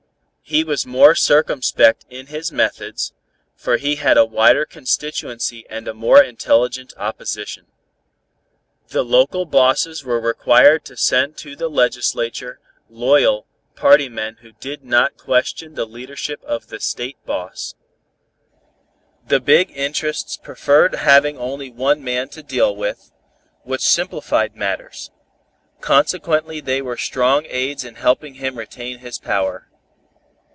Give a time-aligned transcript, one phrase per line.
[0.43, 3.13] He was more circumspect in his methods,
[3.55, 7.67] for he had a wider constituency and a more intelligent opposition.
[8.89, 12.59] The local bosses were required to send to the legislature
[12.89, 17.75] "loyal" party men who did not question the leadership of the State boss.
[19.25, 23.09] The big interests preferred having only one man to deal with,
[23.63, 25.11] which simplified matters;
[25.79, 29.69] consequently they were strong aids in helping him retain his power.